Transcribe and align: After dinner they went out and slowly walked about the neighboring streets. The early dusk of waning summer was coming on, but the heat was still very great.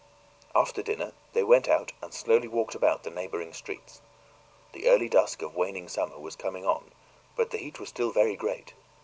After 0.55 0.81
dinner 0.81 1.11
they 1.33 1.43
went 1.43 1.67
out 1.67 1.91
and 2.01 2.11
slowly 2.11 2.47
walked 2.47 2.73
about 2.73 3.03
the 3.03 3.11
neighboring 3.11 3.53
streets. 3.53 4.01
The 4.71 4.87
early 4.87 5.07
dusk 5.07 5.43
of 5.43 5.53
waning 5.55 5.87
summer 5.87 6.17
was 6.17 6.35
coming 6.35 6.65
on, 6.65 6.91
but 7.35 7.51
the 7.51 7.59
heat 7.59 7.79
was 7.79 7.89
still 7.89 8.09
very 8.09 8.35
great. 8.35 8.73